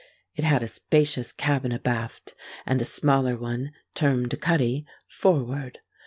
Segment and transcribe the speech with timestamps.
[0.35, 2.33] It had a spacious cabin abaft,
[2.65, 5.77] and a smaller one, termed a cuddy, forward.